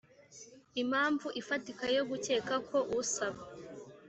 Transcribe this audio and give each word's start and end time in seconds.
impamvu 0.81 1.27
ifatika 1.41 1.85
yo 1.95 2.03
gukeka 2.09 2.55
ko 2.69 2.77
usaba 3.01 3.41